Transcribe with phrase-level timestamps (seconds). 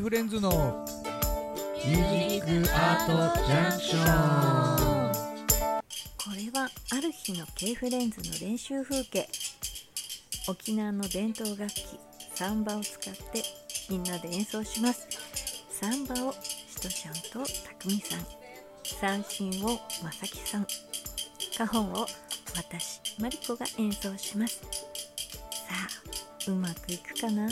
[0.00, 0.84] フレンズの
[1.86, 3.12] ミュージックアート
[3.46, 4.04] ジャンクション。
[6.16, 9.28] これはある日の K フレンズの練習風景。
[10.48, 11.98] 沖縄の伝統楽器
[12.34, 13.42] サンバを使って
[13.88, 15.08] みんなで演奏します。
[15.70, 17.20] サンバをしとちゃんと
[17.64, 18.20] たくみさん
[18.84, 20.66] 三振をまさきさん
[21.56, 22.06] カホンを
[22.54, 24.56] 私マリコが演奏します。
[24.56, 24.68] さ
[26.48, 27.48] あうまくいくかな？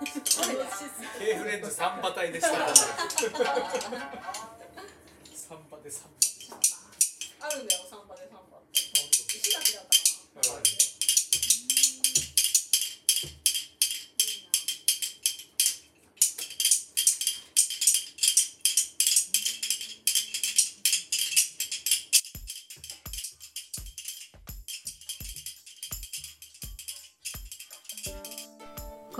[0.00, 2.50] K フレンズ3馬体でした。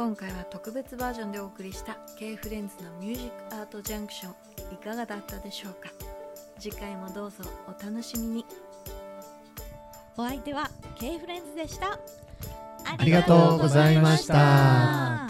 [0.00, 4.32] 今回は特別バージョンでお送りした K フレンズのミュージックアートジャンクション
[4.72, 5.90] いかがだったでしょうか？
[6.58, 8.46] 次回もどうぞお楽しみに。
[10.16, 11.98] お相手は K フレンズでした。
[12.86, 15.28] ありがとうございました。